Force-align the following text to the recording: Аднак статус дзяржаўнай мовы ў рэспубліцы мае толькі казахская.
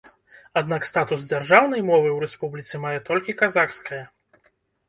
Аднак 0.59 0.87
статус 0.91 1.27
дзяржаўнай 1.33 1.83
мовы 1.91 2.09
ў 2.13 2.17
рэспубліцы 2.25 2.73
мае 2.87 2.97
толькі 3.11 3.37
казахская. 3.43 4.03